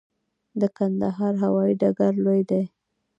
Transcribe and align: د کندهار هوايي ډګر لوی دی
د 0.59 0.61
کندهار 0.77 1.33
هوايي 1.43 1.73
ډګر 1.81 2.13
لوی 2.25 2.41
دی 2.49 2.63